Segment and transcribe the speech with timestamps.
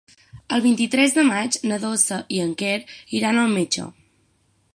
[0.55, 2.75] El vint-i-tres de maig na Dolça i en Quer
[3.21, 3.91] iran al metge.